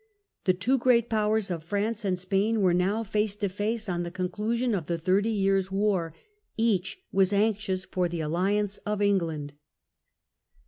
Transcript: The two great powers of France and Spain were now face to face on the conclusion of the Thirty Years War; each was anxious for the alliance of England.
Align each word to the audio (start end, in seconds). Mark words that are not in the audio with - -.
The 0.45 0.55
two 0.55 0.79
great 0.79 1.09
powers 1.11 1.51
of 1.51 1.63
France 1.63 2.03
and 2.03 2.17
Spain 2.17 2.61
were 2.61 2.73
now 2.73 3.03
face 3.03 3.35
to 3.35 3.47
face 3.47 3.87
on 3.87 4.01
the 4.01 4.09
conclusion 4.09 4.73
of 4.73 4.87
the 4.87 4.97
Thirty 4.97 5.29
Years 5.29 5.71
War; 5.71 6.11
each 6.57 6.97
was 7.11 7.31
anxious 7.31 7.85
for 7.85 8.09
the 8.09 8.21
alliance 8.21 8.79
of 8.79 8.99
England. 8.99 9.53